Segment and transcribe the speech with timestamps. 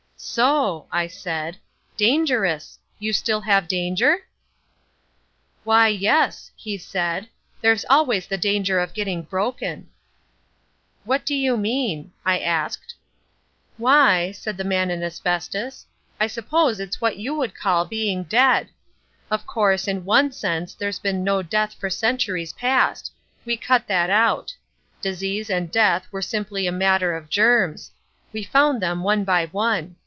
[0.23, 1.57] "So!" I said.
[1.97, 2.77] "Dangerous!
[2.99, 4.27] You still have danger?"
[5.63, 7.27] "Why, yes," he said,
[7.59, 9.89] "there's always the danger of getting broken."
[11.05, 12.93] "What do you mean," I asked.
[13.77, 15.87] "Why," said the Man in Asbestos,
[16.19, 18.69] "I suppose it's what you would call being dead.
[19.31, 23.11] Of course, in one sense there's been no death for centuries past;
[23.43, 24.53] we cut that out.
[25.01, 27.89] Disease and death were simply a matter of germs.
[28.31, 29.95] We found them one by one.